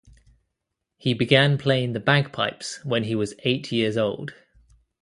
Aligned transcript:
He 0.97 1.13
began 1.13 1.59
playing 1.59 1.93
the 1.93 1.99
bagpipes 1.99 2.83
when 2.83 3.03
he 3.03 3.13
was 3.13 3.35
eight 3.43 3.71
years 3.71 3.97
old. 3.97 4.33